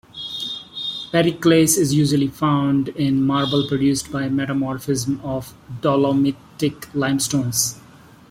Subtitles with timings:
[1.13, 7.79] Periclase is usually found in marble produced by metamorphism of dolomitic limestones.